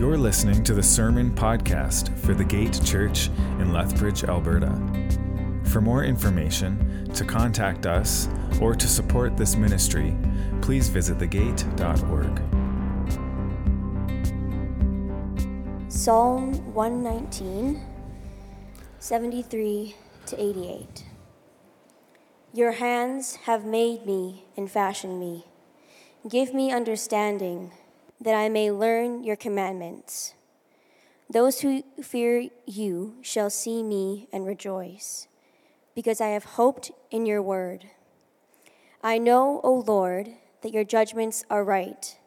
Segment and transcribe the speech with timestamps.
[0.00, 3.28] You're listening to the Sermon Podcast for the Gate Church
[3.58, 4.74] in Lethbridge, Alberta.
[5.64, 8.26] For more information, to contact us,
[8.62, 10.16] or to support this ministry,
[10.62, 12.40] please visit thegate.org.
[15.92, 17.84] Psalm 119,
[19.00, 21.04] 73 to 88.
[22.54, 25.44] Your hands have made me and fashioned me.
[26.26, 27.72] Give me understanding
[28.20, 30.34] that I may learn your commandments.
[31.28, 35.28] Those who fear you shall see me and rejoice,
[35.94, 37.86] because I have hoped in your word.
[39.02, 40.30] I know, O Lord,
[40.62, 42.18] that your judgments are right,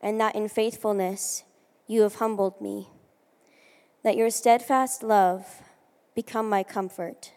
[0.00, 1.44] and that in faithfulness
[1.86, 2.88] you have humbled me.
[4.04, 5.44] Let your steadfast love
[6.14, 7.32] become my comfort,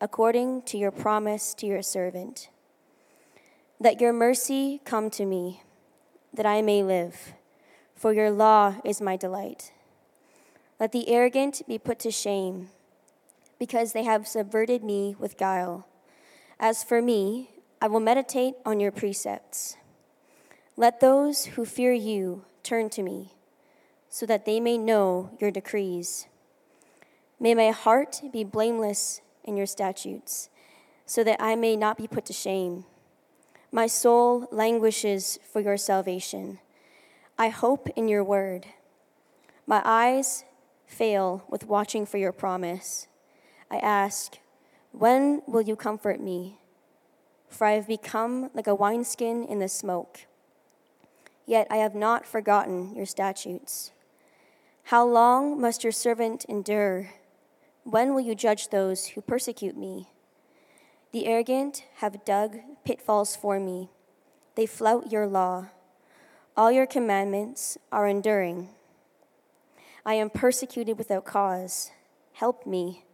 [0.00, 2.50] according to your promise to your servant.
[3.80, 5.62] Let your mercy come to me,
[6.32, 7.32] that I may live
[7.98, 9.72] for your law is my delight.
[10.78, 12.68] Let the arrogant be put to shame,
[13.58, 15.88] because they have subverted me with guile.
[16.60, 17.50] As for me,
[17.82, 19.76] I will meditate on your precepts.
[20.76, 23.32] Let those who fear you turn to me,
[24.08, 26.28] so that they may know your decrees.
[27.40, 30.50] May my heart be blameless in your statutes,
[31.04, 32.84] so that I may not be put to shame.
[33.72, 36.60] My soul languishes for your salvation.
[37.40, 38.66] I hope in your word.
[39.64, 40.44] My eyes
[40.86, 43.06] fail with watching for your promise.
[43.70, 44.38] I ask,
[44.90, 46.58] when will you comfort me?
[47.48, 50.26] For I have become like a wineskin in the smoke.
[51.46, 53.92] Yet I have not forgotten your statutes.
[54.84, 57.10] How long must your servant endure?
[57.84, 60.08] When will you judge those who persecute me?
[61.12, 63.90] The arrogant have dug pitfalls for me,
[64.56, 65.68] they flout your law.
[66.58, 68.70] All your commandments are enduring.
[70.04, 71.92] I am persecuted without cause.
[72.32, 73.04] Help me.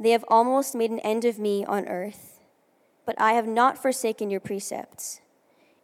[0.00, 2.40] They have almost made an end of me on earth,
[3.06, 5.20] but I have not forsaken your precepts.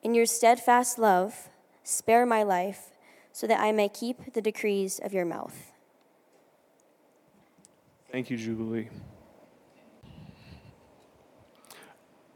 [0.03, 1.49] In your steadfast love,
[1.85, 2.91] spare my life,
[3.31, 5.71] so that I may keep the decrees of your mouth.
[8.11, 8.89] Thank you, Jubilee.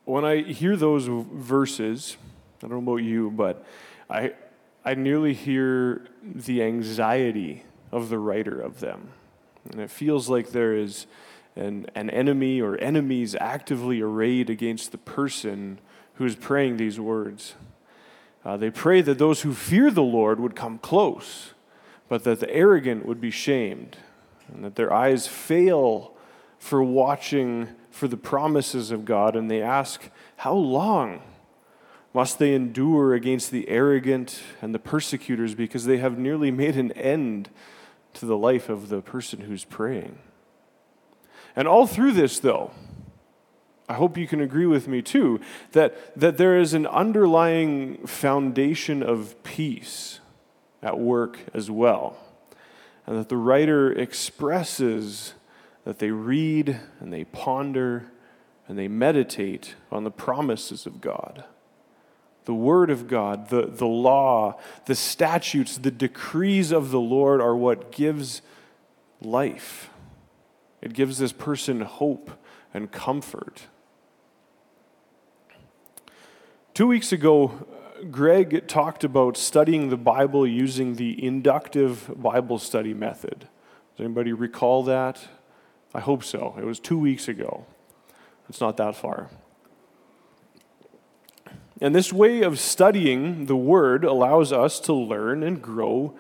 [0.05, 2.17] When I hear those verses,
[2.59, 3.67] I don't know about you, but
[4.11, 4.35] I,
[4.85, 9.11] I nearly hear the anxiety of the writer of them.
[9.71, 11.07] And it feels like there is
[11.57, 15.79] an, an enemy or enemies actively arrayed against the person
[16.15, 17.55] who is praying these words.
[18.45, 21.53] Uh, they pray that those who fear the Lord would come close,
[22.09, 23.99] but that the arrogant would be shamed,
[24.53, 26.15] and that their eyes fail
[26.59, 31.21] for watching for the promises of God, and they ask, How long?
[32.15, 36.93] Must they endure against the arrogant and the persecutors because they have nearly made an
[36.93, 37.51] end
[38.15, 40.19] to the life of the person who's praying?
[41.55, 42.71] And all through this, though,
[43.89, 45.41] I hope you can agree with me too
[45.73, 50.21] that, that there is an underlying foundation of peace
[50.83, 52.17] at work as well.
[53.07, 55.35] And that the writer expresses
[55.85, 58.11] that they read and they ponder
[58.67, 61.45] and they meditate on the promises of God
[62.49, 67.55] the Word of God, the, the law, the statutes, the decrees of the Lord are
[67.55, 68.41] what gives
[69.21, 69.91] life.
[70.81, 72.31] It gives this person hope
[72.73, 73.67] and comfort.
[76.73, 77.67] Two weeks ago,
[78.11, 83.41] Greg talked about studying the Bible using the inductive Bible study method.
[83.95, 85.29] Does anybody recall that?
[85.93, 86.55] I hope so.
[86.59, 87.67] It was two weeks ago.
[88.49, 89.29] It's not that far.
[91.81, 96.17] And this way of studying the Word allows us to learn and grow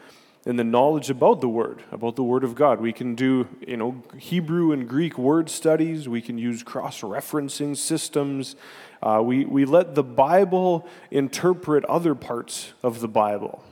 [0.46, 2.80] in the knowledge about the Word, about the Word of God.
[2.80, 6.08] We can do, you know, Hebrew and Greek word studies.
[6.08, 8.54] We can use cross-referencing systems.
[9.02, 13.64] Uh, we, we let the Bible interpret other parts of the Bible.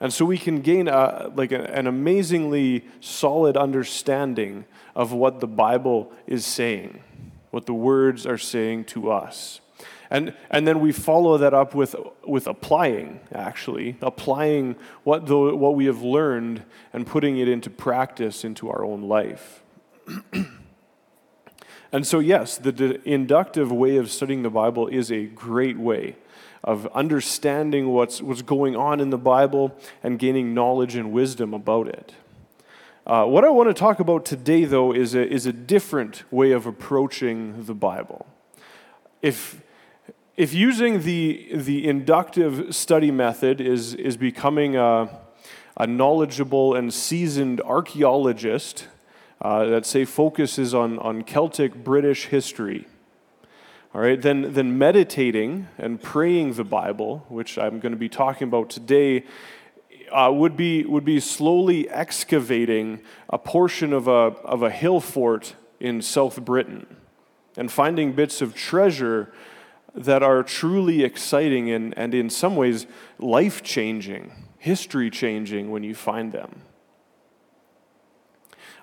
[0.00, 4.64] And so we can gain a, like a, an amazingly solid understanding
[4.96, 7.02] of what the Bible is saying,
[7.50, 9.60] what the words are saying to us.
[10.10, 11.94] And, and then we follow that up with,
[12.26, 14.74] with applying, actually, applying
[15.04, 19.62] what, the, what we have learned and putting it into practice into our own life.
[21.92, 26.16] and so, yes, the inductive way of studying the Bible is a great way
[26.64, 31.88] of understanding what's, what's going on in the Bible and gaining knowledge and wisdom about
[31.88, 32.14] it.
[33.06, 36.52] Uh, what I want to talk about today, though, is a, is a different way
[36.52, 38.26] of approaching the Bible.
[39.22, 39.62] If,
[40.40, 45.20] if using the, the inductive study method is, is becoming a,
[45.76, 48.88] a knowledgeable and seasoned archaeologist
[49.42, 52.88] uh, that, say, focuses on, on Celtic British history.
[53.94, 58.48] All right, then, then meditating and praying the Bible, which I'm going to be talking
[58.48, 59.26] about today,
[60.10, 65.54] uh, would, be, would be slowly excavating a portion of a, of a hill fort
[65.80, 66.86] in South Britain
[67.58, 69.34] and finding bits of treasure
[69.94, 72.86] that are truly exciting and, and in some ways
[73.18, 76.62] life changing, history changing when you find them.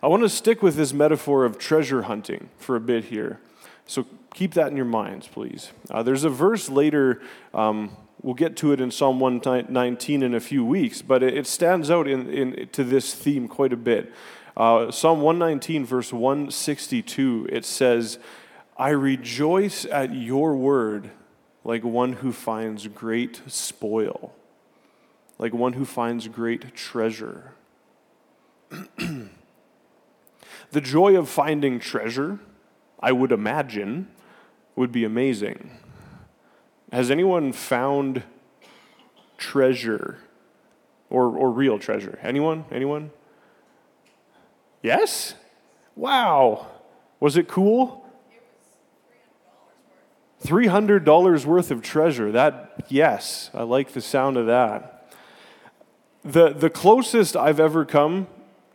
[0.01, 3.39] I want to stick with this metaphor of treasure hunting for a bit here.
[3.87, 5.71] So keep that in your minds, please.
[5.89, 7.21] Uh, there's a verse later,
[7.53, 11.47] um, we'll get to it in Psalm 119 in a few weeks, but it, it
[11.47, 14.13] stands out in, in, to this theme quite a bit.
[14.55, 18.19] Uh, Psalm 119, verse 162, it says,
[18.77, 21.09] I rejoice at your word
[21.63, 24.35] like one who finds great spoil,
[25.39, 27.53] like one who finds great treasure.
[28.97, 29.29] the
[30.81, 32.39] joy of finding treasure,
[32.99, 34.09] I would imagine,
[34.75, 35.71] would be amazing.
[36.91, 38.23] Has anyone found
[39.37, 40.19] treasure
[41.09, 42.19] or, or real treasure?
[42.21, 42.65] Anyone?
[42.71, 43.09] Anyone?
[44.83, 45.33] Yes?
[45.95, 46.67] Wow.
[47.19, 48.06] Was it cool?
[50.43, 52.31] $300 worth of treasure.
[52.31, 55.13] That, yes, I like the sound of that.
[56.23, 58.27] The, the closest I've ever come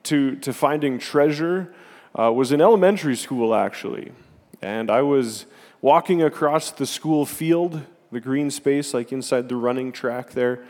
[0.05, 1.73] to, to finding treasure
[2.19, 4.13] uh, was in elementary school, actually.
[4.61, 5.47] And I was
[5.81, 10.65] walking across the school field, the green space, like inside the running track there.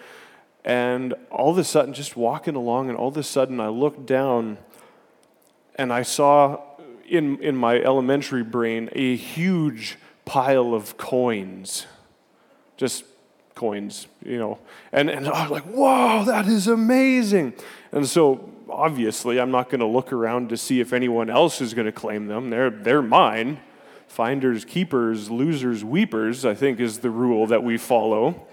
[0.64, 4.06] And all of a sudden, just walking along, and all of a sudden, I looked
[4.06, 4.58] down
[5.76, 6.60] and I saw
[7.08, 11.86] in, in my elementary brain a huge pile of coins.
[12.76, 13.04] Just
[13.54, 14.58] coins, you know.
[14.92, 17.54] And, and I was like, whoa, that is amazing.
[17.92, 21.74] And so obviously, I'm not going to look around to see if anyone else is
[21.74, 22.50] going to claim them.
[22.50, 23.60] They're, they're mine.
[24.08, 28.46] Finders, keepers, losers, weepers, I think is the rule that we follow.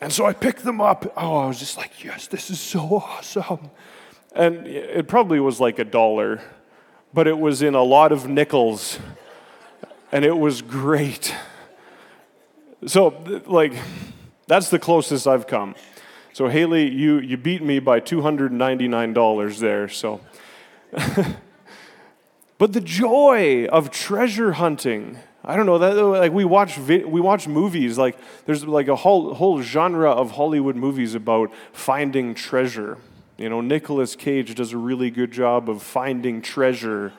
[0.00, 1.12] And so I picked them up.
[1.16, 3.70] Oh, I was just like, yes, this is so awesome.
[4.34, 6.40] And it probably was like a dollar,
[7.12, 8.98] but it was in a lot of nickels
[10.16, 11.34] and it was great.
[12.86, 13.74] So, like,
[14.46, 15.74] that's the closest I've come.
[16.32, 20.22] So, Haley, you, you beat me by $299 there, so.
[22.56, 27.46] but the joy of treasure hunting, I don't know that like we watch we watch
[27.46, 28.16] movies like
[28.46, 32.96] there's like a whole whole genre of Hollywood movies about finding treasure.
[33.36, 37.12] You know, Nicolas Cage does a really good job of finding treasure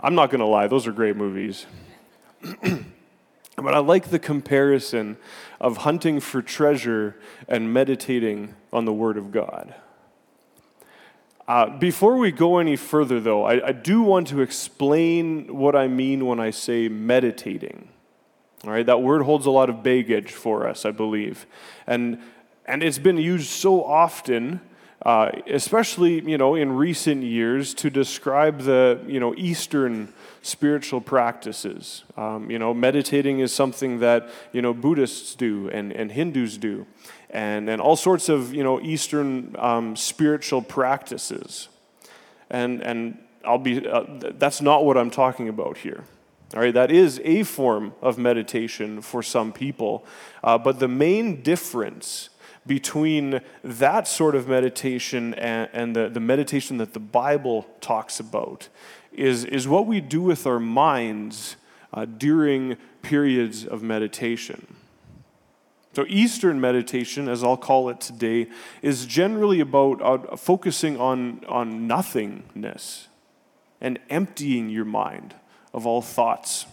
[0.00, 1.66] I'm not going to lie, those are great movies.
[2.62, 5.16] but I like the comparison
[5.60, 7.16] of hunting for treasure
[7.48, 9.74] and meditating on the Word of God.
[11.46, 15.88] Uh, before we go any further, though, I, I, do want to explain what I
[15.88, 17.88] mean when I say meditating.
[18.64, 21.44] All right, that word holds a lot of baggage for us, I believe.
[21.86, 22.18] And,
[22.64, 24.62] and it's been used so often
[25.04, 30.12] uh, especially you know in recent years to describe the you know Eastern
[30.42, 32.04] spiritual practices.
[32.16, 36.86] Um, you know, meditating is something that you know Buddhists do and, and Hindus do,
[37.30, 41.68] and and all sorts of you know Eastern um, spiritual practices,
[42.50, 44.04] and and I'll be uh,
[44.38, 46.04] that's not what I'm talking about here.
[46.54, 50.06] All right, that is a form of meditation for some people,
[50.44, 52.28] uh, but the main difference
[52.66, 58.68] between that sort of meditation and, and the, the meditation that the Bible talks about
[59.12, 61.56] is, is what we do with our minds
[61.92, 64.66] uh, during periods of meditation.
[65.94, 68.48] So, Eastern meditation, as I'll call it today,
[68.82, 73.06] is generally about uh, focusing on, on nothingness
[73.80, 75.36] and emptying your mind
[75.72, 76.66] of all thoughts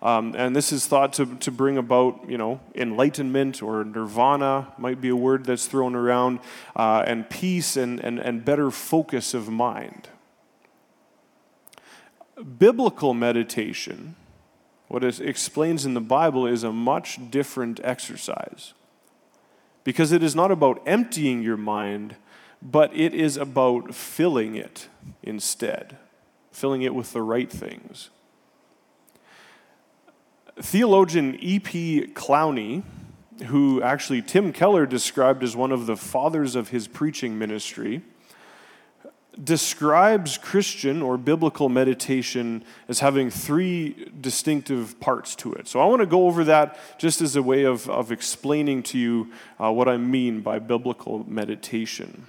[0.00, 5.00] um, and this is thought to, to bring about, you know, enlightenment or nirvana might
[5.00, 6.38] be a word that's thrown around,
[6.76, 10.08] uh, and peace and, and, and better focus of mind.
[12.58, 14.14] Biblical meditation,
[14.86, 18.74] what it explains in the Bible, is a much different exercise.
[19.82, 22.14] Because it is not about emptying your mind,
[22.62, 24.88] but it is about filling it
[25.22, 25.96] instead,
[26.52, 28.10] filling it with the right things.
[30.60, 32.08] Theologian E.P.
[32.14, 32.82] Clowney,
[33.46, 38.02] who actually Tim Keller described as one of the fathers of his preaching ministry,
[39.42, 45.68] describes Christian or biblical meditation as having three distinctive parts to it.
[45.68, 48.98] So I want to go over that just as a way of, of explaining to
[48.98, 52.26] you uh, what I mean by biblical meditation.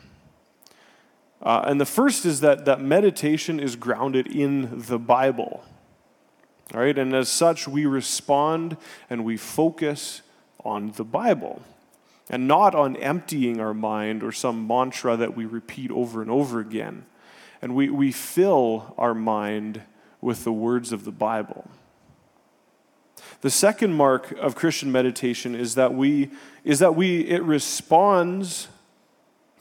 [1.42, 5.64] Uh, and the first is that, that meditation is grounded in the Bible.
[6.74, 8.78] All right, and as such, we respond
[9.10, 10.22] and we focus
[10.64, 11.62] on the Bible
[12.30, 16.60] and not on emptying our mind or some mantra that we repeat over and over
[16.60, 17.06] again.
[17.62, 19.82] And we, we fill our mind
[20.22, 21.70] with the words of the Bible.
[23.42, 26.30] The second mark of Christian meditation is that we
[26.64, 28.68] is that we it responds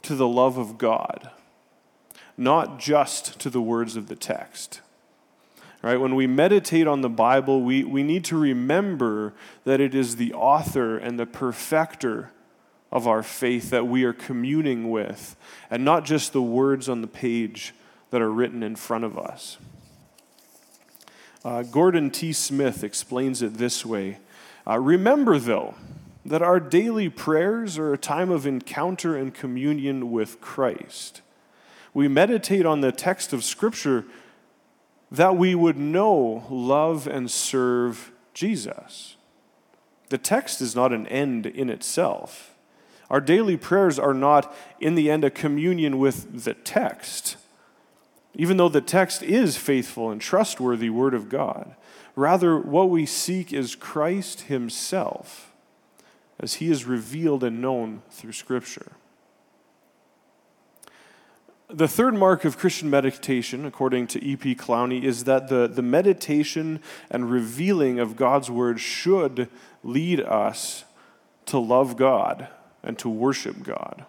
[0.01, 1.29] to the love of God,
[2.37, 4.81] not just to the words of the text.
[5.81, 5.97] Right?
[5.97, 9.33] When we meditate on the Bible, we, we need to remember
[9.63, 12.31] that it is the author and the perfecter
[12.91, 15.35] of our faith that we are communing with,
[15.69, 17.73] and not just the words on the page
[18.09, 19.57] that are written in front of us.
[21.45, 22.33] Uh, Gordon T.
[22.33, 24.17] Smith explains it this way
[24.67, 25.75] uh, Remember, though,
[26.25, 31.21] that our daily prayers are a time of encounter and communion with Christ.
[31.93, 34.05] We meditate on the text of Scripture
[35.11, 39.15] that we would know, love, and serve Jesus.
[40.09, 42.55] The text is not an end in itself.
[43.09, 47.37] Our daily prayers are not, in the end, a communion with the text,
[48.35, 51.75] even though the text is faithful and trustworthy Word of God.
[52.15, 55.51] Rather, what we seek is Christ Himself,
[56.39, 58.91] as He is revealed and known through Scripture.
[61.71, 64.55] The third mark of Christian meditation, according to E.P.
[64.55, 69.49] Clowney, is that the, the meditation and revealing of God's Word should
[69.83, 70.83] lead us
[71.45, 72.47] to love God
[72.81, 74.05] and to worship God.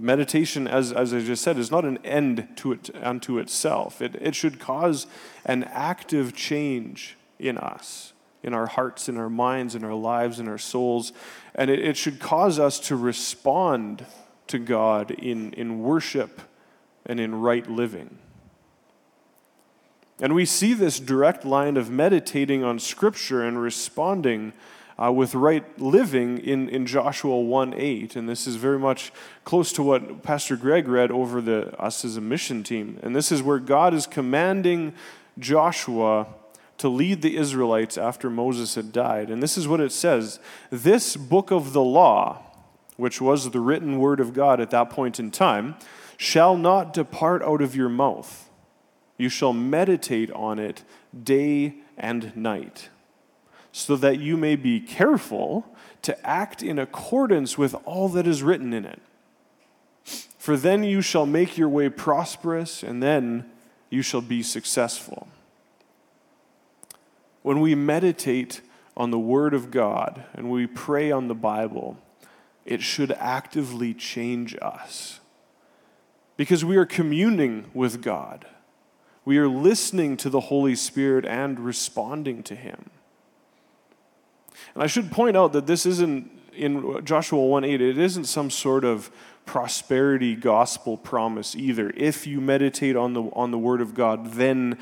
[0.00, 4.00] Meditation, as, as I just said, is not an end to it unto itself.
[4.00, 5.06] It, it should cause
[5.44, 10.48] an active change in us, in our hearts, in our minds, in our lives, in
[10.48, 11.12] our souls.
[11.54, 14.06] And it, it should cause us to respond
[14.48, 16.40] to God in, in worship
[17.06, 18.18] and in right living.
[20.20, 24.52] And we see this direct line of meditating on Scripture and responding
[25.02, 28.16] uh, with right living in, in Joshua 1 8.
[28.16, 29.12] And this is very much
[29.44, 32.98] close to what Pastor Greg read over the, us as a mission team.
[33.02, 34.94] And this is where God is commanding
[35.38, 36.28] Joshua
[36.78, 39.30] to lead the Israelites after Moses had died.
[39.30, 40.38] And this is what it says
[40.70, 42.42] This book of the law,
[42.96, 45.76] which was the written word of God at that point in time,
[46.16, 48.48] shall not depart out of your mouth.
[49.18, 50.84] You shall meditate on it
[51.22, 52.88] day and night
[53.72, 55.66] so that you may be careful
[56.02, 59.00] to act in accordance with all that is written in it.
[60.38, 63.50] For then you shall make your way prosperous, and then
[63.90, 65.26] you shall be successful.
[67.42, 68.60] When we meditate
[68.96, 71.96] on the Word of God and we pray on the Bible,
[72.64, 75.20] it should actively change us.
[76.36, 78.46] Because we are communing with God.
[79.24, 82.90] We are listening to the Holy Spirit and responding to Him.
[84.74, 88.50] And I should point out that this isn't in Joshua 1 8, it isn't some
[88.50, 89.10] sort of
[89.46, 91.92] prosperity gospel promise either.
[91.96, 94.78] If you meditate on the, on the word of God, then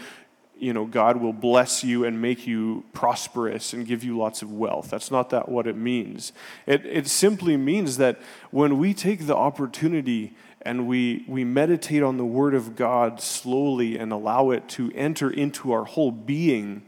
[0.63, 4.53] you know, God will bless you and make you prosperous and give you lots of
[4.53, 4.91] wealth.
[4.91, 6.33] That's not that what it means.
[6.67, 8.21] It, it simply means that
[8.53, 13.99] when we take the opportunity and we, we meditate on the Word of God slowly
[13.99, 16.83] and allow it to enter into our whole being,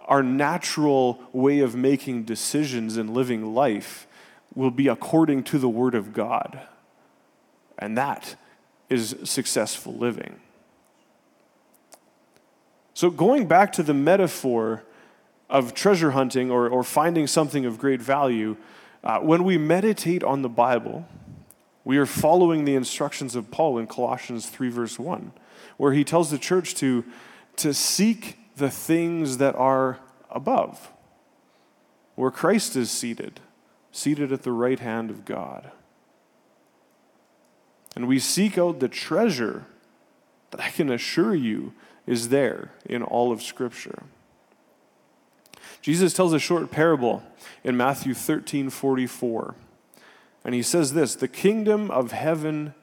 [0.00, 4.06] our natural way of making decisions and living life
[4.54, 6.60] will be according to the Word of God.
[7.78, 8.36] And that
[8.90, 10.38] is successful living.
[13.02, 14.84] So, going back to the metaphor
[15.50, 18.56] of treasure hunting or, or finding something of great value,
[19.02, 21.08] uh, when we meditate on the Bible,
[21.82, 25.32] we are following the instructions of Paul in Colossians 3, verse 1,
[25.78, 27.04] where he tells the church to,
[27.56, 29.98] to seek the things that are
[30.30, 30.92] above,
[32.14, 33.40] where Christ is seated,
[33.90, 35.72] seated at the right hand of God.
[37.96, 39.66] And we seek out the treasure
[40.52, 41.74] that I can assure you
[42.06, 44.04] is there in all of Scripture.
[45.80, 47.22] Jesus tells a short parable
[47.64, 49.54] in Matthew 13 44.
[50.44, 52.74] And he says this The kingdom of heaven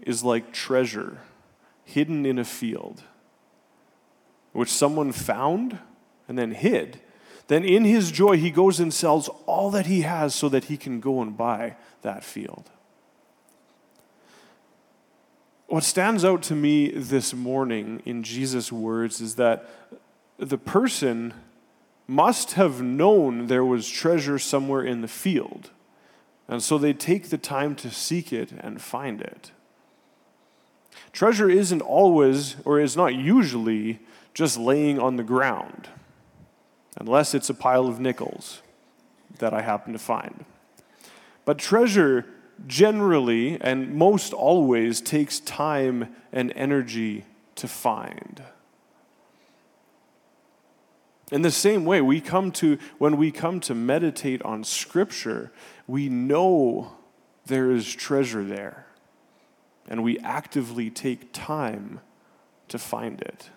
[0.00, 1.18] is like treasure
[1.84, 3.02] hidden in a field
[4.52, 5.78] which someone found
[6.28, 7.00] and then hid.
[7.48, 10.76] Then in his joy, he goes and sells all that he has so that he
[10.76, 12.70] can go and buy that field.
[15.70, 19.70] What stands out to me this morning in Jesus' words is that
[20.36, 21.32] the person
[22.08, 25.70] must have known there was treasure somewhere in the field.
[26.48, 29.52] And so they take the time to seek it and find it.
[31.12, 34.00] Treasure isn't always, or is not usually,
[34.34, 35.88] just laying on the ground,
[36.96, 38.60] unless it's a pile of nickels
[39.38, 40.44] that I happen to find.
[41.44, 42.26] But treasure
[42.66, 47.24] generally and most always takes time and energy
[47.56, 48.42] to find.
[51.30, 55.52] In the same way, we come to, when we come to meditate on Scripture,
[55.86, 56.92] we know
[57.46, 58.86] there is treasure there,
[59.88, 62.00] and we actively take time
[62.68, 63.50] to find it.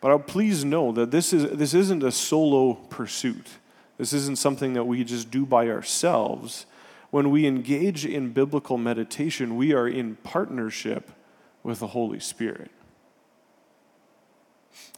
[0.00, 3.48] But I'll please know that this, is, this isn't a solo pursuit.
[3.96, 6.66] This isn't something that we just do by ourselves.
[7.10, 11.10] When we engage in biblical meditation, we are in partnership
[11.62, 12.70] with the Holy Spirit.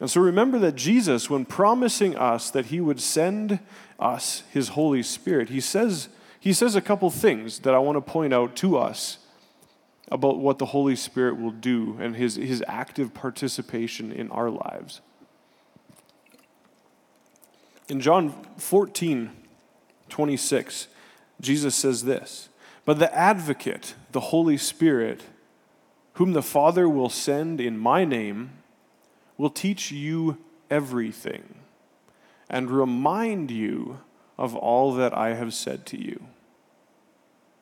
[0.01, 3.61] And so remember that Jesus, when promising us that he would send
[3.99, 6.09] us his Holy Spirit, he says,
[6.41, 9.19] he says a couple things that I want to point out to us
[10.11, 15.01] about what the Holy Spirit will do and his, his active participation in our lives.
[17.89, 19.31] In John 14,
[20.09, 20.89] 26,
[21.41, 22.49] Jesus says this
[22.85, 25.23] But the advocate, the Holy Spirit,
[26.15, 28.51] whom the Father will send in my name,
[29.37, 30.39] will teach you
[30.71, 31.57] everything
[32.49, 34.01] and remind you
[34.39, 36.27] of all that I have said to you.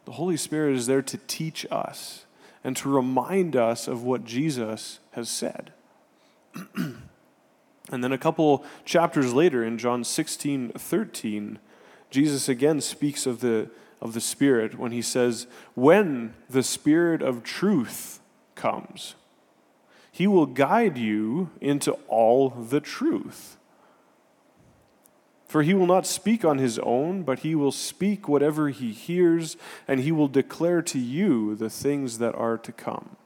[0.04, 2.26] The Holy Spirit is there to teach us
[2.62, 5.73] and to remind us of what Jesus has said.
[7.91, 11.59] and then a couple chapters later in John 16 13,
[12.11, 17.43] Jesus again speaks of the, of the Spirit when he says, When the Spirit of
[17.43, 18.21] truth
[18.55, 19.14] comes,
[20.11, 23.57] he will guide you into all the truth.
[25.49, 29.56] For he will not speak on his own, but he will speak whatever he hears,
[29.87, 33.17] and he will declare to you the things that are to come.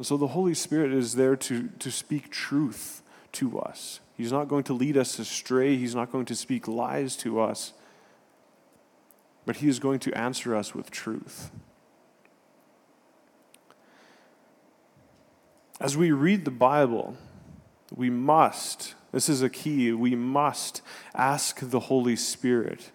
[0.00, 4.00] And so the Holy Spirit is there to, to speak truth to us.
[4.16, 7.74] He's not going to lead us astray, he's not going to speak lies to us,
[9.44, 11.50] but he is going to answer us with truth.
[15.78, 17.18] As we read the Bible,
[17.94, 20.80] we must, this is a key, we must
[21.14, 22.90] ask the Holy Spirit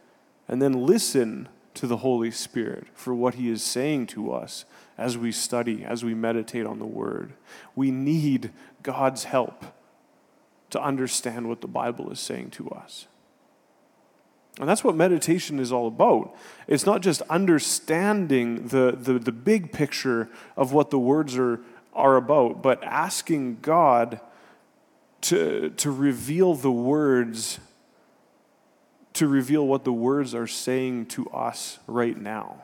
[0.48, 4.66] and then listen to the Holy Spirit for what He is saying to us
[4.98, 7.34] as we study, as we meditate on the Word.
[7.76, 8.52] We need
[8.84, 9.66] God's help
[10.70, 13.08] to understand what the Bible is saying to us.
[14.60, 16.34] And that's what meditation is all about.
[16.68, 21.60] It's not just understanding the, the, the big picture of what the words are
[21.96, 24.20] are about, but asking God
[25.22, 27.60] to, to reveal the words,
[29.16, 32.62] to reveal what the words are saying to us right now.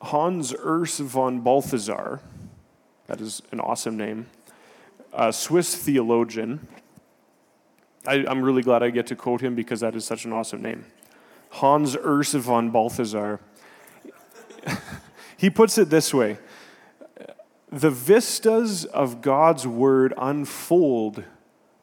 [0.00, 2.20] Hans Urs von Balthasar,
[3.06, 4.26] that is an awesome name,
[5.12, 6.68] a Swiss theologian.
[8.06, 10.62] I, am really glad I get to quote him because that is such an awesome
[10.62, 10.84] name.
[11.50, 13.40] Hans Urs von Balthasar
[15.36, 16.38] he puts it this way
[17.70, 21.24] The vistas of God's word unfold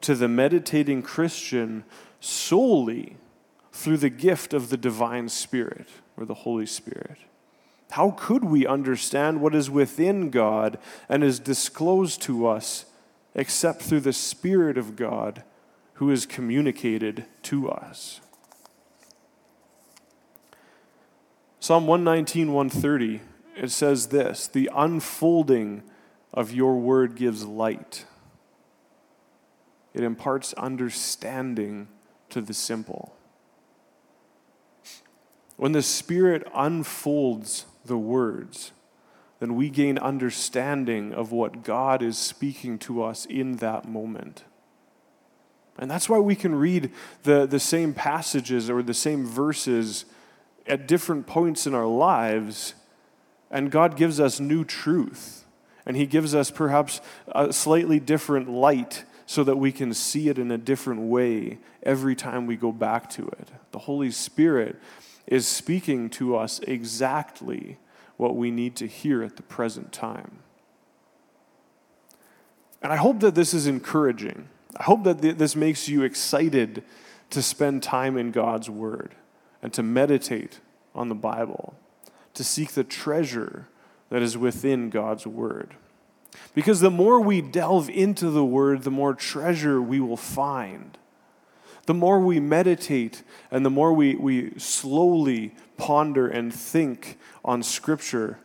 [0.06, 1.82] to the meditating Christian
[2.20, 3.16] solely
[3.72, 7.18] through the gift of the divine Spirit or the Holy Spirit.
[7.90, 12.84] How could we understand what is within God and is disclosed to us
[13.34, 15.42] except through the Spirit of God
[15.94, 18.20] who is communicated to us?
[21.58, 23.22] Psalm 119, 130,
[23.56, 25.82] it says this The unfolding
[26.32, 28.04] of your word gives light,
[29.96, 31.88] it imparts understanding
[32.28, 33.16] to the simple.
[35.56, 38.72] When the Spirit unfolds the words,
[39.40, 44.44] then we gain understanding of what God is speaking to us in that moment.
[45.78, 50.04] And that's why we can read the, the same passages or the same verses
[50.66, 52.74] at different points in our lives,
[53.50, 55.44] and God gives us new truth.
[55.86, 60.38] And He gives us perhaps a slightly different light so that we can see it
[60.38, 63.50] in a different way every time we go back to it.
[63.72, 64.76] The Holy Spirit
[65.26, 67.78] is speaking to us exactly
[68.16, 70.38] what we need to hear at the present time.
[72.80, 74.48] And I hope that this is encouraging.
[74.76, 76.84] I hope that this makes you excited
[77.30, 79.16] to spend time in God's Word
[79.60, 80.60] and to meditate
[80.94, 81.74] on the Bible,
[82.34, 83.66] to seek the treasure
[84.10, 85.74] that is within God's Word.
[86.54, 90.96] Because the more we delve into the Word, the more treasure we will find.
[91.86, 98.40] The more we meditate and the more we, we slowly ponder and think on Scripture,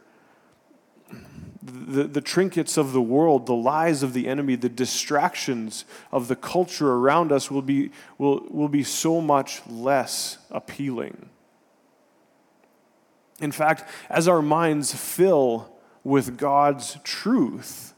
[1.63, 6.35] the, the trinkets of the world, the lies of the enemy, the distractions of the
[6.35, 11.29] culture around us will be, will, will be so much less appealing.
[13.39, 17.93] In fact, as our minds fill with God's truth,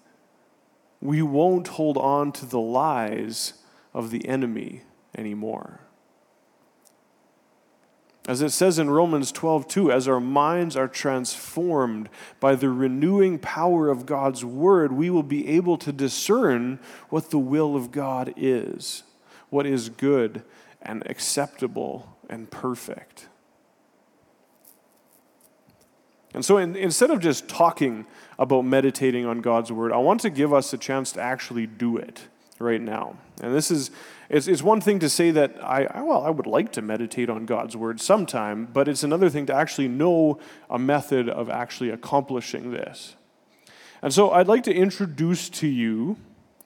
[1.01, 3.53] we won't hold on to the lies
[3.93, 4.83] of the enemy
[5.17, 5.81] anymore.
[8.25, 13.37] As it says in Romans 12, 2, as our minds are transformed by the renewing
[13.37, 18.33] power of God's word, we will be able to discern what the will of God
[18.37, 19.03] is,
[19.49, 20.43] what is good
[20.81, 23.27] and acceptable and perfect.
[26.34, 28.06] And so in, instead of just talking
[28.39, 31.98] about meditating on God's word, I want to give us a chance to actually do
[31.98, 32.28] it
[32.60, 33.17] right now.
[33.41, 33.91] And this is
[34.30, 37.30] it's, it's one thing to say that I, I, well, I would like to meditate
[37.30, 41.91] on God's word sometime, but it's another thing to actually know a method of actually
[41.91, 43.15] accomplishing this.
[44.02, 46.17] And so I'd like to introduce to you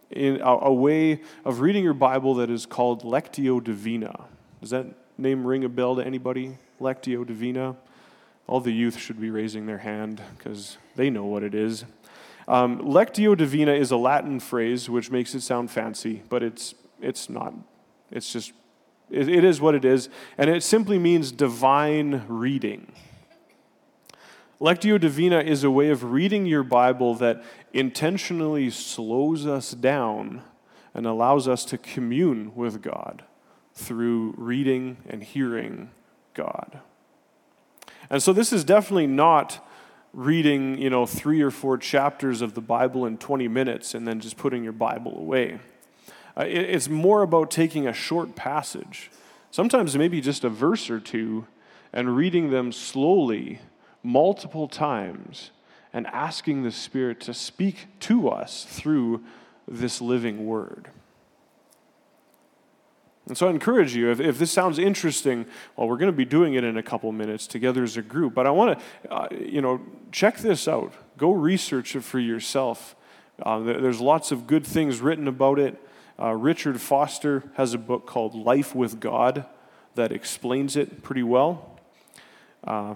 [0.10, 4.26] in a, a way of reading your Bible that is called Lectio Divina.
[4.62, 4.86] Does that
[5.18, 6.58] name ring a bell to anybody?
[6.80, 7.76] Lectio Divina?
[8.48, 11.86] All the youth should be raising their hand because they know what it is.
[12.48, 17.30] Um, Lectio Divina is a Latin phrase which makes it sound fancy, but it's it's
[17.30, 17.54] not.
[18.12, 18.54] It's just,
[19.10, 20.10] it, it is what it is.
[20.38, 22.92] And it simply means divine reading.
[24.60, 30.42] Lectio Divina is a way of reading your Bible that intentionally slows us down
[30.94, 33.24] and allows us to commune with God
[33.76, 35.92] through reading and hearing
[36.34, 36.80] God.
[38.10, 39.65] And so this is definitely not
[40.13, 44.20] reading, you know, 3 or 4 chapters of the Bible in 20 minutes and then
[44.20, 45.60] just putting your Bible away.
[46.38, 49.10] Uh, it's more about taking a short passage,
[49.52, 51.48] sometimes maybe just a verse or two,
[51.91, 53.60] and reading them slowly,
[54.04, 55.52] multiple times,
[55.91, 59.24] and asking the Spirit to speak to us through
[59.67, 60.89] this living word.
[63.28, 66.26] And so I encourage you, if, if this sounds interesting, well, we're going to be
[66.26, 68.34] doing it in a couple minutes together as a group.
[68.34, 70.94] But I want to, uh, you know, check this out.
[71.18, 72.96] Go research it for yourself.
[73.42, 75.82] Uh, there's lots of good things written about it.
[76.20, 79.46] Uh, Richard Foster has a book called Life with God
[79.96, 81.80] that explains it pretty well.
[82.63, 82.96] Uh,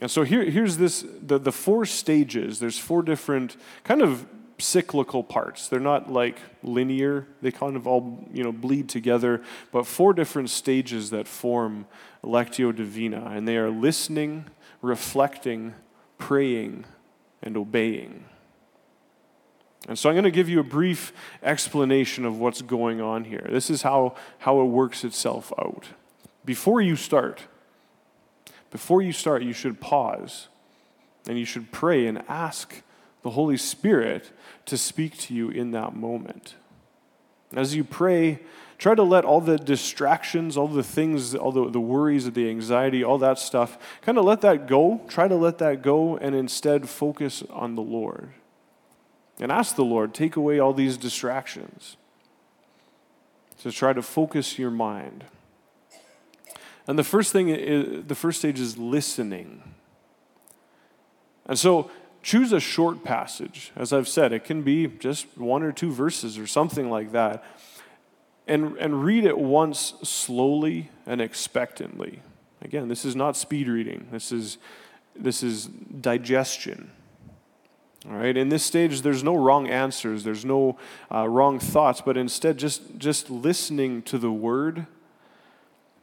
[0.00, 2.58] and so here, here's this the, the four stages.
[2.58, 4.26] There's four different kind of
[4.58, 5.68] cyclical parts.
[5.68, 9.42] They're not like linear, they kind of all you know, bleed together,
[9.72, 11.86] but four different stages that form
[12.24, 13.30] Lectio Divina.
[13.32, 14.46] And they are listening,
[14.82, 15.74] reflecting,
[16.18, 16.84] praying,
[17.42, 18.24] and obeying.
[19.86, 23.46] And so I'm going to give you a brief explanation of what's going on here.
[23.48, 25.86] This is how, how it works itself out.
[26.44, 27.44] Before you start,
[28.70, 30.48] before you start, you should pause
[31.26, 32.82] and you should pray and ask
[33.22, 34.30] the Holy Spirit
[34.66, 36.54] to speak to you in that moment.
[37.54, 38.40] As you pray,
[38.76, 43.02] try to let all the distractions, all the things, all the, the worries, the anxiety,
[43.02, 45.00] all that stuff, kind of let that go.
[45.08, 48.30] Try to let that go and instead focus on the Lord.
[49.40, 51.96] And ask the Lord, take away all these distractions.
[53.62, 55.24] To try to focus your mind.
[56.86, 59.62] And the first thing is, the first stage is listening.
[61.46, 61.90] And so
[62.22, 63.72] choose a short passage.
[63.76, 67.44] As I've said, it can be just one or two verses or something like that.
[68.46, 72.22] And, and read it once slowly and expectantly.
[72.62, 74.08] Again, this is not speed reading.
[74.10, 74.58] This is,
[75.14, 76.90] this is digestion.
[78.08, 80.78] All right, in this stage, there's no wrong answers, there's no
[81.12, 84.86] uh, wrong thoughts, but instead, just, just listening to the Word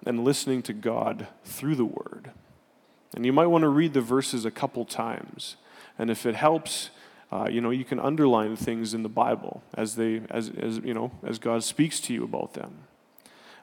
[0.05, 2.31] and listening to God through the Word.
[3.15, 5.55] And you might want to read the verses a couple times.
[5.97, 6.89] And if it helps,
[7.31, 10.93] uh, you know, you can underline things in the Bible as they, as, as you
[10.93, 12.87] know, as God speaks to you about them.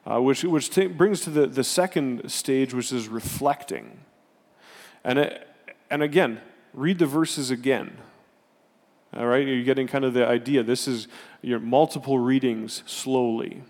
[0.05, 3.99] Uh, which which t- brings to the, the second stage, which is reflecting.
[5.03, 5.47] And, it,
[5.89, 6.41] and again,
[6.73, 7.97] read the verses again.
[9.15, 10.63] All right, you're getting kind of the idea.
[10.63, 11.07] This is
[11.41, 13.63] your multiple readings slowly.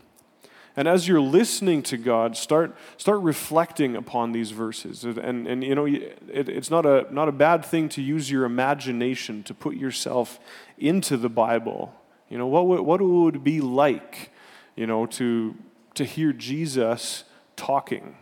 [0.76, 5.04] And as you're listening to God, start, start reflecting upon these verses.
[5.04, 8.44] And, and you know, it, it's not a, not a bad thing to use your
[8.44, 10.40] imagination to put yourself
[10.80, 11.94] into the Bible.
[12.28, 14.32] You know, what would, what would it be like,
[14.76, 15.56] you know, to,
[15.94, 17.24] to hear Jesus
[17.56, 18.18] talking?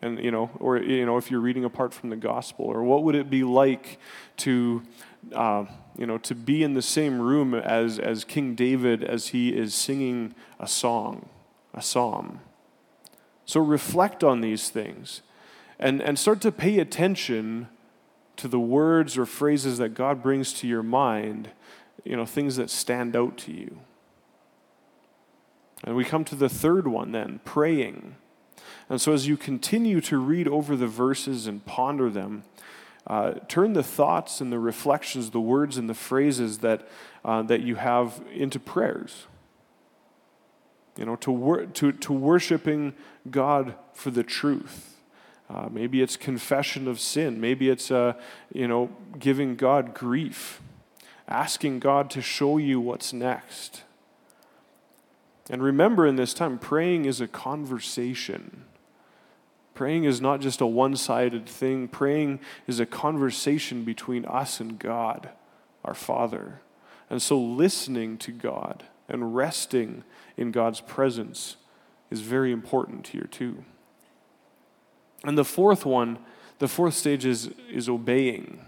[0.00, 3.04] And, you know, or, you know, if you're reading apart from the gospel, or what
[3.04, 4.00] would it be like
[4.38, 4.82] to,
[5.32, 9.50] uh, you know, to be in the same room as, as King David as he
[9.50, 11.28] is singing a song,
[11.74, 12.40] a psalm?
[13.44, 15.22] So reflect on these things
[15.78, 17.68] and, and start to pay attention
[18.36, 21.50] to the words or phrases that God brings to your mind,
[22.04, 23.80] you know, things that stand out to you.
[25.84, 28.14] And we come to the third one then, praying.
[28.88, 32.44] And so as you continue to read over the verses and ponder them,
[33.06, 36.86] uh, turn the thoughts and the reflections, the words and the phrases that,
[37.24, 39.26] uh, that you have into prayers.
[40.96, 42.94] You know, to, wor- to, to worshiping
[43.30, 44.96] God for the truth.
[45.48, 47.40] Uh, maybe it's confession of sin.
[47.40, 48.14] Maybe it's, uh,
[48.52, 50.60] you know, giving God grief,
[51.28, 53.82] asking God to show you what's next.
[55.50, 58.64] And remember in this time, praying is a conversation.
[59.74, 64.78] Praying is not just a one sided thing, praying is a conversation between us and
[64.78, 65.30] God,
[65.84, 66.60] our Father.
[67.10, 70.04] And so listening to God and resting
[70.36, 71.56] in God's presence
[72.10, 73.64] is very important here, too.
[75.24, 76.18] And the fourth one,
[76.58, 78.60] the fourth stage is, is obeying.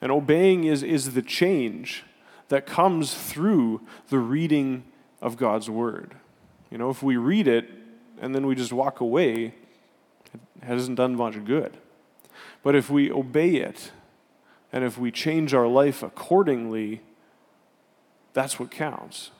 [0.00, 2.04] And obeying is, is the change
[2.48, 4.84] that comes through the reading
[5.20, 6.16] of God's Word.
[6.70, 7.70] You know, if we read it
[8.20, 9.54] and then we just walk away,
[10.34, 11.76] it hasn't done much good.
[12.62, 13.92] But if we obey it
[14.72, 17.02] and if we change our life accordingly,
[18.32, 19.30] that's what counts.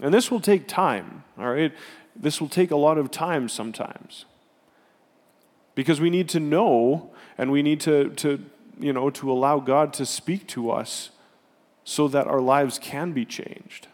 [0.00, 1.72] And this will take time, all right?
[2.14, 4.24] This will take a lot of time sometimes.
[5.74, 8.44] Because we need to know and we need to, to
[8.78, 11.10] you know, to allow God to speak to us
[11.84, 13.88] so that our lives can be changed.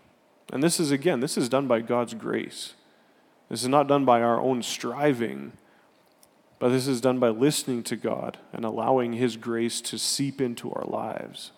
[0.53, 2.75] And this is, again, this is done by God's grace.
[3.49, 5.53] This is not done by our own striving,
[6.59, 10.73] but this is done by listening to God and allowing His grace to seep into
[10.73, 11.53] our lives.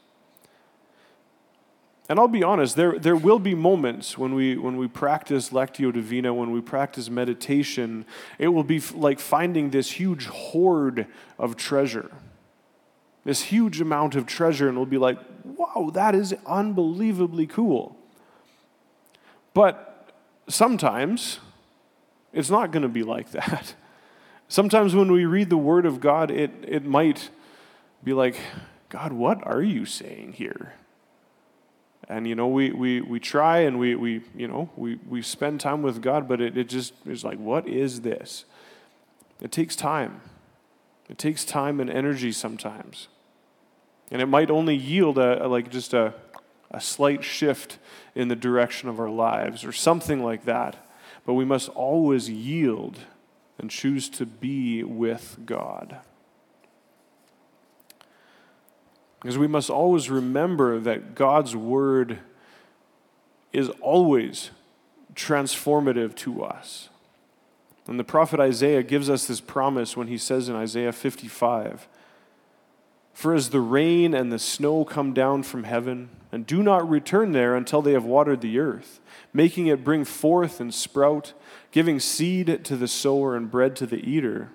[2.10, 5.90] And I'll be honest, there, there will be moments when we, when we practice Lectio
[5.94, 8.04] Divina, when we practice meditation,
[8.38, 11.06] it will be like finding this huge hoard
[11.38, 12.10] of treasure
[13.24, 17.96] this huge amount of treasure, and we'll be like, wow, that is unbelievably cool.
[19.52, 20.12] But
[20.48, 21.40] sometimes
[22.32, 23.74] it's not going to be like that.
[24.48, 27.30] Sometimes when we read the Word of God, it, it might
[28.02, 28.36] be like,
[28.88, 30.74] God, what are you saying here?
[32.10, 35.60] And you know, we, we, we try and we, we you know, we, we spend
[35.60, 38.46] time with God, but it, it just is like, what is this?
[39.40, 40.20] It takes time.
[41.08, 43.06] It takes time and energy sometimes.
[44.10, 46.14] And it might only yield a, a, like just a,
[46.72, 47.78] a slight shift
[48.16, 50.84] in the direction of our lives or something like that.
[51.24, 52.98] But we must always yield
[53.56, 55.98] and choose to be with God.
[59.20, 62.18] Because we must always remember that God's word
[63.52, 64.50] is always
[65.14, 66.88] transformative to us.
[67.86, 71.88] And the prophet Isaiah gives us this promise when he says in Isaiah 55
[73.12, 77.32] For as the rain and the snow come down from heaven, and do not return
[77.32, 79.00] there until they have watered the earth,
[79.32, 81.32] making it bring forth and sprout,
[81.72, 84.50] giving seed to the sower and bread to the eater,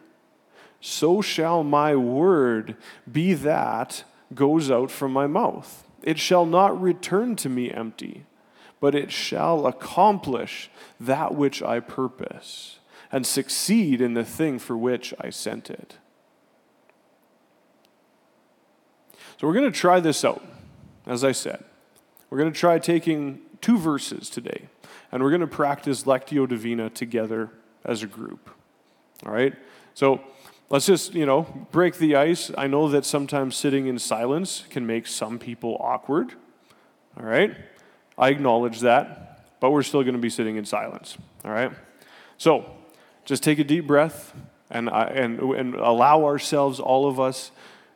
[0.80, 2.78] so shall my word
[3.12, 5.84] be that goes out from my mouth.
[6.04, 8.26] It shall not return to me empty,
[8.80, 12.80] but it shall accomplish that which I purpose
[13.12, 15.98] and succeed in the thing for which I sent it.
[19.38, 20.44] So we're going to try this out,
[21.06, 21.64] as I said.
[22.30, 24.68] We're going to try taking two verses today,
[25.12, 27.52] and we're going to practice Lectio Divina together
[27.84, 28.50] as a group.
[29.26, 29.54] All right?
[29.94, 30.22] So
[30.70, 32.52] let's just, you know, break the ice.
[32.58, 36.34] I know that sometimes sitting in silence can make some people awkward.
[37.18, 37.56] All right?
[38.18, 41.18] I acknowledge that, but we're still going to be sitting in silence.
[41.44, 41.72] All right?
[42.38, 42.70] So,
[43.26, 44.34] just take a deep breath
[44.70, 47.52] and, uh, and, and allow ourselves, all of us,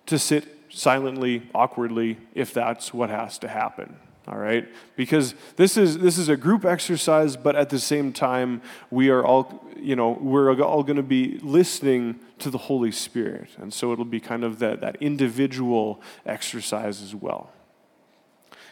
[0.08, 3.95] to sit silently, awkwardly, if that's what has to happen.
[4.30, 4.68] All right?
[4.96, 8.62] Because this is, this is a group exercise, but at the same time,
[8.92, 13.50] we are all, you know, we're all going to be listening to the Holy Spirit.
[13.58, 17.52] And so it'll be kind of that, that individual exercise as well.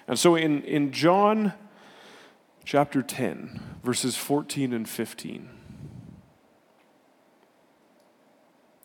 [0.08, 1.54] And so in, in John
[2.64, 5.50] chapter 10, verses 14 and 15,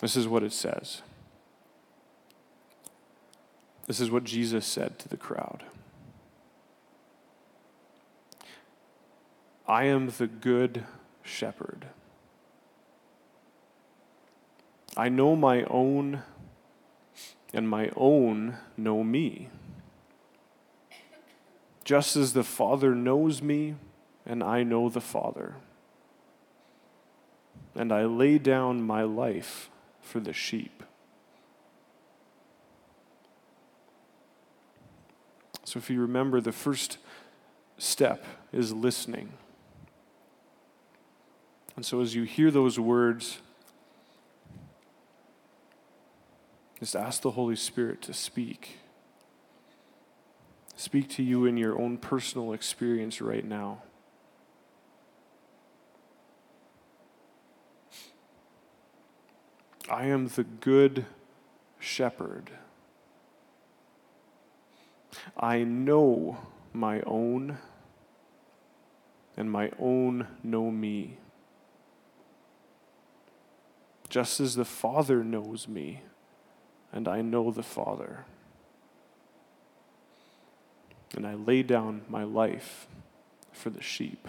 [0.03, 1.01] This is what it says.
[3.87, 5.63] This is what Jesus said to the crowd
[9.66, 10.85] I am the good
[11.22, 11.87] shepherd.
[14.96, 16.22] I know my own,
[17.55, 19.48] and my own know me.
[21.85, 23.77] Just as the Father knows me,
[24.27, 25.55] and I know the Father.
[27.75, 29.70] And I lay down my life
[30.01, 30.83] for the sheep.
[35.64, 36.98] So, if you remember, the first
[37.79, 39.33] step is listening.
[41.77, 43.39] And so, as you hear those words,
[46.79, 48.79] just ask the Holy Spirit to speak.
[50.77, 53.83] Speak to you in your own personal experience right now.
[59.89, 61.07] I am the good
[61.79, 62.51] shepherd.
[65.37, 66.39] I know
[66.73, 67.59] my own,
[69.37, 71.19] and my own know me.
[74.12, 76.03] Just as the Father knows me,
[76.92, 78.27] and I know the Father.
[81.16, 82.88] And I lay down my life
[83.53, 84.29] for the sheep.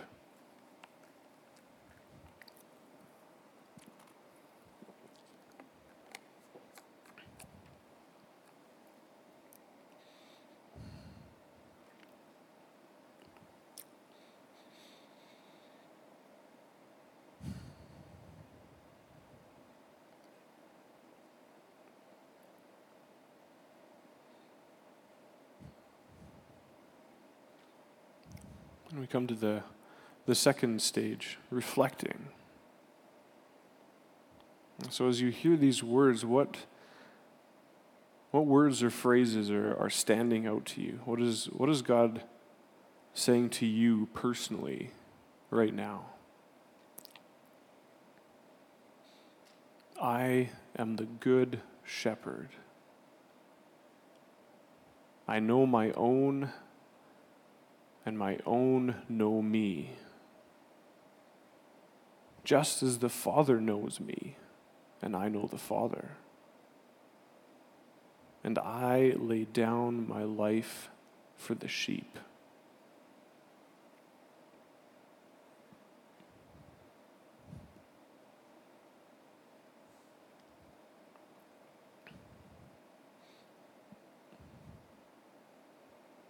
[28.94, 29.64] And we come to the,
[30.28, 32.28] the second stage, reflecting.
[34.92, 36.58] So as you hear these words, what,
[38.30, 41.00] what words or phrases are, are standing out to you?
[41.06, 42.22] What is, what is God
[43.16, 44.92] saying to you personally
[45.50, 46.06] right now?
[50.00, 52.50] I am the good shepherd.
[55.28, 56.52] I know my own
[58.06, 59.92] and my own know me,
[62.44, 64.36] just as the Father knows me,
[65.02, 66.12] and I know the Father.
[68.44, 70.90] And I lay down my life
[71.38, 72.20] for the sheep.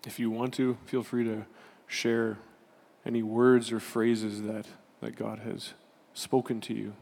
[0.05, 1.45] If you want to, feel free to
[1.87, 2.37] share
[3.05, 4.65] any words or phrases that,
[5.01, 5.73] that God has
[6.13, 6.93] spoken to you.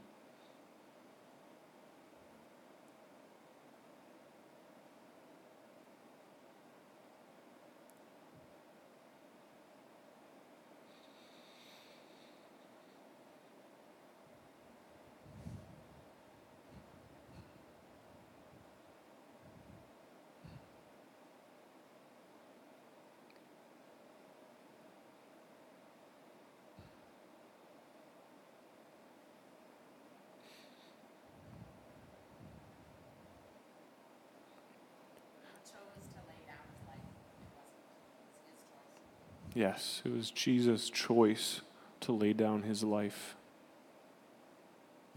[39.62, 41.62] Yes, it was Jesus' choice
[42.00, 43.36] to lay down his life.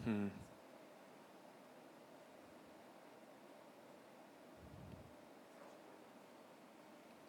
[0.05, 0.27] Hmm.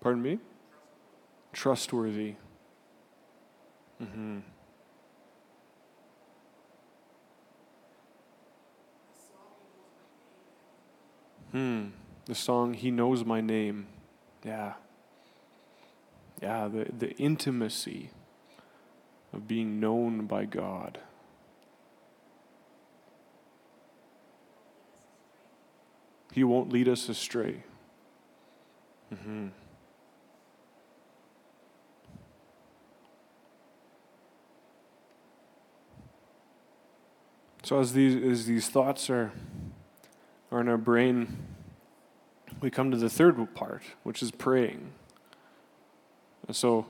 [0.01, 0.39] Pardon me?
[1.54, 2.36] Trustworthy.
[4.04, 4.39] Mm-hmm.
[11.54, 11.86] Hmm.
[12.25, 13.88] The song, He Knows My Name.
[14.43, 14.73] Yeah
[16.41, 18.11] yeah, the, the intimacy
[19.33, 20.99] of being known by God.
[26.31, 27.63] He won't lead us astray.
[29.13, 29.47] Mm-hmm.
[37.63, 39.31] So as these as these thoughts are
[40.51, 41.38] are in our brain,
[42.61, 44.91] we come to the third part, which is praying.
[46.47, 46.85] And so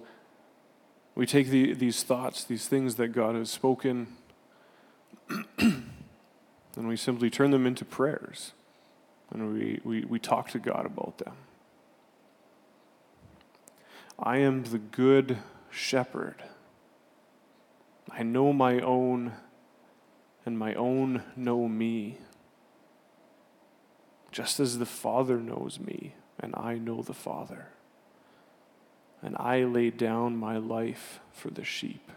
[1.16, 4.08] we take the, these thoughts, these things that God has spoken,
[5.58, 5.88] and
[6.76, 8.52] we simply turn them into prayers.
[9.32, 11.34] And we, we, we talk to God about them.
[14.20, 15.40] I am the good
[15.70, 16.44] shepherd.
[18.10, 19.34] I know my own,
[20.46, 22.20] and my own know me.
[24.32, 27.70] Just as the Father knows me, and I know the Father
[29.26, 32.12] and I lay down my life for the sheep.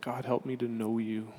[0.00, 1.32] God, help me to know you.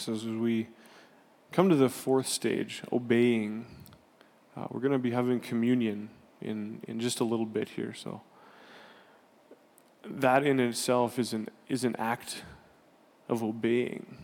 [0.00, 0.68] So as we
[1.52, 3.66] come to the fourth stage, obeying,
[4.56, 6.08] uh, we're going to be having communion
[6.40, 7.92] in, in just a little bit here.
[7.92, 8.22] So
[10.04, 12.42] that in itself is an, is an act
[13.28, 14.16] of obeying.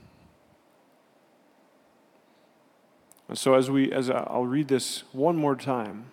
[3.28, 6.06] And so as we as I'll read this one more time,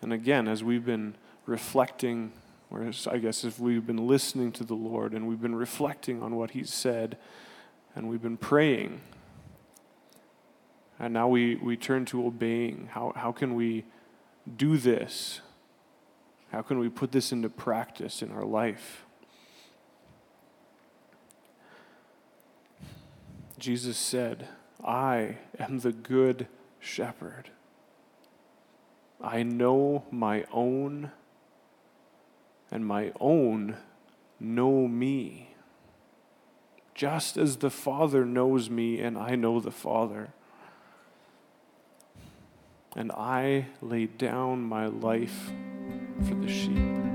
[0.00, 1.16] and again as we've been
[1.46, 2.32] reflecting,
[2.70, 6.36] or I guess if we've been listening to the Lord and we've been reflecting on
[6.36, 7.18] what He's said
[7.98, 9.00] and we've been praying.
[11.00, 12.88] And now we, we turn to obeying.
[12.92, 13.84] How, how can we
[14.56, 15.40] do this?
[16.52, 19.04] How can we put this into practice in our life?
[23.58, 24.46] Jesus said,
[24.84, 26.46] I am the good
[26.78, 27.50] shepherd.
[29.20, 31.10] I know my own,
[32.70, 33.76] and my own
[34.38, 35.47] know me
[36.98, 40.30] just as the Father knows me and I know the Father.
[42.96, 45.52] And I lay down my life
[46.26, 47.07] for the sheep.